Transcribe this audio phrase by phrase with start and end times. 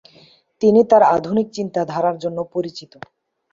[0.61, 2.91] তিনি তার আধুনিক চিন্তাধারার জন্য পরিচিত।